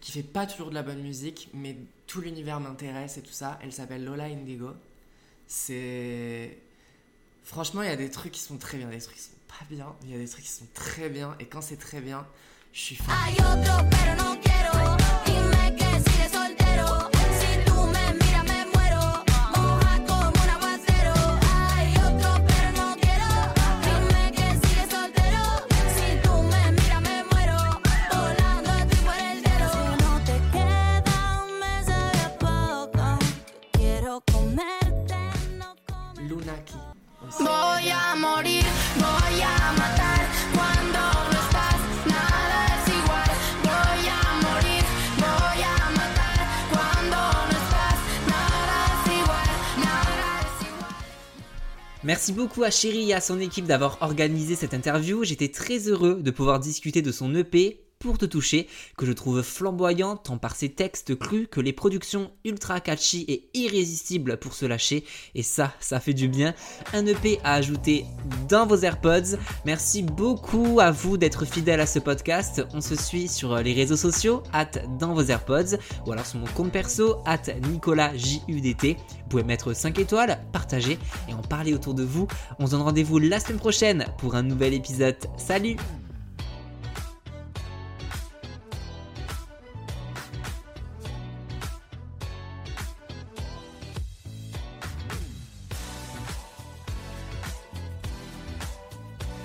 qui 0.00 0.12
fait 0.12 0.22
pas 0.22 0.46
toujours 0.46 0.70
de 0.70 0.74
la 0.74 0.82
bonne 0.82 1.02
musique, 1.02 1.50
mais 1.52 1.76
tout 2.06 2.20
l'univers 2.20 2.60
m'intéresse 2.60 3.18
et 3.18 3.22
tout 3.22 3.32
ça. 3.32 3.58
Elle 3.62 3.72
s'appelle 3.72 4.04
Lola 4.04 4.24
Indigo. 4.24 4.70
C'est. 5.46 6.56
Franchement, 7.44 7.82
il 7.82 7.88
y 7.88 7.92
a 7.92 7.96
des 7.96 8.10
trucs 8.10 8.32
qui 8.32 8.40
sont 8.40 8.58
très 8.58 8.78
bien, 8.78 8.88
des 8.88 9.00
trucs 9.00 9.16
qui 9.16 9.22
sont 9.22 9.30
pas 9.48 9.64
bien, 9.68 9.94
mais 10.00 10.08
il 10.08 10.12
y 10.12 10.14
a 10.14 10.18
des 10.18 10.28
trucs 10.28 10.44
qui 10.44 10.50
sont 10.50 10.68
très 10.74 11.08
bien, 11.08 11.34
et 11.40 11.46
quand 11.46 11.62
c'est 11.62 11.78
très 11.78 12.00
bien, 12.00 12.26
je 12.72 12.80
suis 12.80 12.96
fan. 12.96 13.16
Lunaki. 36.28 36.74
aussi. 37.26 37.42
Voy 37.42 37.90
a 37.90 38.14
morir, 38.16 38.64
voy 38.96 39.40
a 39.42 39.72
matar 39.72 40.22
cuando 40.54 41.00
no 41.32 41.38
estás, 41.44 41.80
nada 42.06 42.60
es 42.76 42.88
igual. 42.98 43.30
Voy 43.64 44.04
a 44.08 44.22
morir, 44.46 44.84
voy 45.16 45.62
a 45.62 45.90
matar 46.00 46.38
cuando 46.72 47.18
no 47.50 47.56
estás, 47.64 47.98
nada 48.34 48.76
es 48.94 49.04
igual, 49.20 49.48
nada 49.78 50.40
es 50.40 50.66
igual. 50.66 50.96
Merci 52.04 52.32
beaucoup 52.32 52.62
à 52.62 52.70
Chéri 52.70 53.10
et 53.10 53.14
à 53.14 53.20
son 53.20 53.40
équipe 53.40 53.66
d'avoir 53.66 53.98
organisé 54.02 54.54
cette 54.54 54.74
interview. 54.74 55.24
J'étais 55.24 55.48
très 55.48 55.88
heureux 55.88 56.20
de 56.22 56.30
pouvoir 56.30 56.60
discuter 56.60 57.02
de 57.02 57.12
son 57.12 57.34
EP 57.34 57.87
pour 57.98 58.18
te 58.18 58.24
toucher, 58.24 58.68
que 58.96 59.06
je 59.06 59.12
trouve 59.12 59.42
flamboyant 59.42 60.16
tant 60.16 60.38
par 60.38 60.54
ses 60.54 60.68
textes 60.68 61.16
crus 61.18 61.48
que 61.50 61.60
les 61.60 61.72
productions 61.72 62.30
ultra 62.44 62.80
catchy 62.80 63.24
et 63.28 63.48
irrésistibles 63.54 64.38
pour 64.38 64.54
se 64.54 64.66
lâcher. 64.66 65.04
Et 65.34 65.42
ça, 65.42 65.72
ça 65.80 66.00
fait 66.00 66.14
du 66.14 66.28
bien. 66.28 66.54
Un 66.92 67.06
EP 67.06 67.40
à 67.44 67.54
ajouter 67.54 68.04
dans 68.48 68.66
vos 68.66 68.76
AirPods. 68.76 69.36
Merci 69.64 70.02
beaucoup 70.02 70.80
à 70.80 70.90
vous 70.90 71.16
d'être 71.16 71.44
fidèles 71.44 71.80
à 71.80 71.86
ce 71.86 71.98
podcast. 71.98 72.64
On 72.72 72.80
se 72.80 72.94
suit 72.94 73.28
sur 73.28 73.56
les 73.56 73.72
réseaux 73.72 73.96
sociaux, 73.96 74.42
at 74.52 74.70
dans 74.98 75.14
vos 75.14 75.24
AirPods, 75.24 75.76
ou 76.06 76.12
alors 76.12 76.26
sur 76.26 76.38
mon 76.38 76.46
compte 76.46 76.72
perso, 76.72 77.16
at 77.26 77.52
Nicolas 77.70 78.16
JUDT. 78.16 78.96
Vous 78.96 79.28
pouvez 79.28 79.44
mettre 79.44 79.72
5 79.72 79.98
étoiles, 79.98 80.38
partager 80.52 80.98
et 81.28 81.34
en 81.34 81.42
parler 81.42 81.74
autour 81.74 81.94
de 81.94 82.04
vous. 82.04 82.28
On 82.58 82.66
se 82.66 82.72
donne 82.72 82.82
rendez-vous 82.82 83.18
la 83.18 83.40
semaine 83.40 83.58
prochaine 83.58 84.06
pour 84.18 84.34
un 84.34 84.42
nouvel 84.42 84.74
épisode. 84.74 85.16
Salut 85.36 85.76